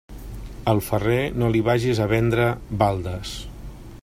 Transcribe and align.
Al 0.71 0.81
ferrer, 0.85 1.19
no 1.43 1.51
li 1.57 1.63
vages 1.69 2.03
a 2.07 2.11
vendre 2.15 2.51
baldes. 2.83 3.37